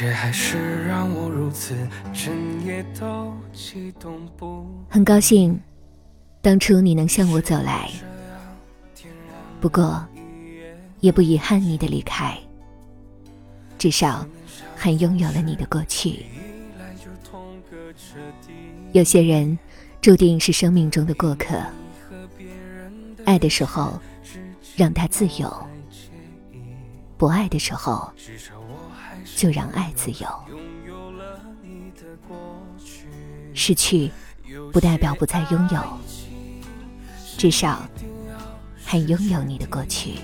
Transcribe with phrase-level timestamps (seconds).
[0.00, 1.76] 却还是让我如此
[2.10, 4.66] 整夜都激动不。
[4.88, 5.60] 很高兴，
[6.40, 7.90] 当初你能向我走来。
[9.60, 10.02] 不过，
[11.00, 12.34] 也不遗憾你的离开。
[13.76, 14.26] 至少，
[14.74, 16.24] 还拥有了你的过去。
[18.92, 19.58] 有些人，
[20.00, 21.62] 注定是生命中的过客。
[23.26, 24.00] 爱的时候，
[24.74, 25.46] 让他自由；
[27.18, 28.10] 不爱的时候，
[29.36, 30.26] 就让爱自由。
[33.54, 34.10] 失去，
[34.72, 35.82] 不代表不再拥有，
[37.36, 37.82] 至少
[38.84, 40.20] 还拥有你的过去。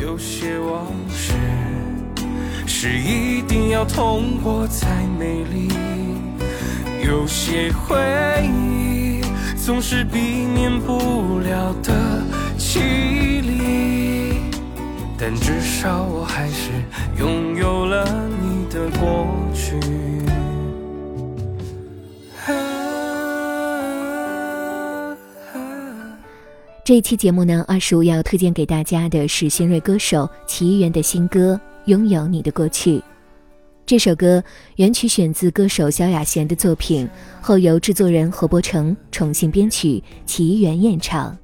[0.00, 1.34] 有些往事
[2.66, 5.68] 是一定要痛过才美丽，
[7.04, 7.96] 有些回
[8.46, 8.78] 忆。
[9.56, 12.22] 总是避免不了的
[12.58, 14.40] 凄厉，
[15.18, 16.70] 但至少我还是
[17.18, 17.47] 拥
[26.88, 32.96] 这一期节目呢，二十五要推荐给大家的是新锐歌手齐源的新歌《拥有你的过去》。
[33.84, 34.42] 这首歌
[34.76, 37.06] 原曲选自歌手萧亚轩的作品，
[37.42, 41.36] 后由制作人何伯成重新编曲，齐源演唱。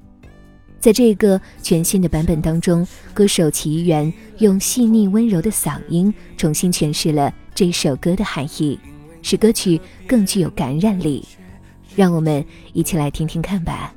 [0.79, 2.83] 在这个全新的版本当中，
[3.13, 8.79] 歌手齐源用细腻温柔的嗓音重新诠释了这首歌的含义，
[9.21, 11.23] 使歌曲更具有感染力。
[11.95, 13.93] 让我们一起来听听看吧。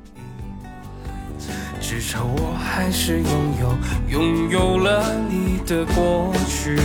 [1.89, 3.75] 至少我还是拥有，
[4.09, 6.77] 拥有了你的过去。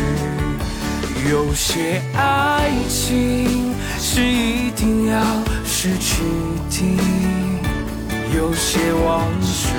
[1.31, 5.20] 有些爱情是一定要
[5.66, 6.22] 失去
[6.70, 6.97] 的，
[8.34, 9.75] 有些往事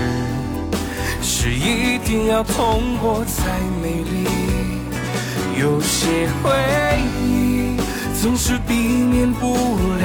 [1.24, 3.50] 是一定要痛过才
[3.82, 4.28] 美丽，
[5.60, 6.54] 有些回
[7.26, 7.76] 忆
[8.22, 9.56] 总是避免不
[10.04, 10.05] 了